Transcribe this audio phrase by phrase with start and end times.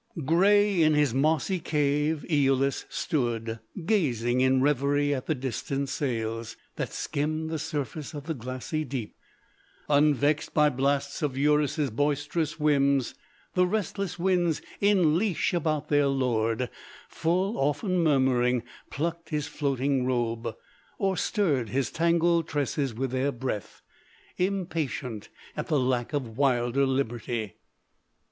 [0.25, 6.91] "Gray in his mossy cave Æolus stood Gazing in reverie at the distant sails, That
[6.91, 9.15] skimmed the surface of the glassy deep,
[9.87, 13.13] Unvexed by blasts of Eurus' boisterous whims.
[13.53, 16.71] The restless winds in leash about their lord
[17.07, 20.55] Full often murmuring, plucked his floating robe,
[20.97, 23.83] Or stirred his tangled tresses with their breath,
[24.37, 27.57] Impatient at the lack of wilder liberty."